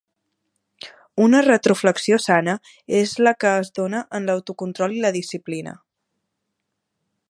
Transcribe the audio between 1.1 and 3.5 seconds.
Una retroflexió sana és la